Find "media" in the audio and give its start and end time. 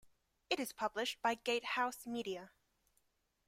2.07-2.49